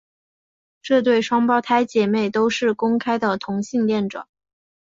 [0.81, 4.27] 这对双胞胎姐妹都是公开的同性恋者。